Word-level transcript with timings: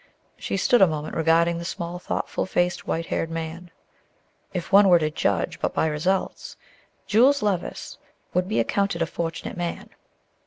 She 0.35 0.57
stood 0.57 0.81
a 0.81 0.87
moment 0.87 1.15
regarding 1.15 1.59
the 1.59 1.63
small 1.63 1.99
thoughtful 1.99 2.47
faced, 2.47 2.87
white 2.87 3.05
haired 3.05 3.29
man. 3.29 3.69
If 4.51 4.71
one 4.71 4.89
were 4.89 4.97
to 4.97 5.11
judge 5.11 5.59
but 5.59 5.75
by 5.75 5.85
results, 5.85 6.57
Jules 7.05 7.43
Levice 7.43 7.99
would 8.33 8.47
be 8.47 8.59
accounted 8.59 9.03
a 9.03 9.05
fortunate 9.05 9.57
man. 9.57 9.91